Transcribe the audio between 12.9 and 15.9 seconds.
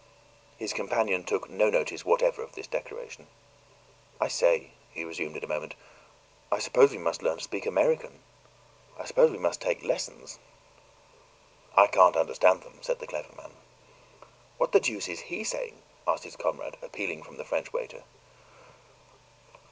the clever man. "What the deuce is HE saying?"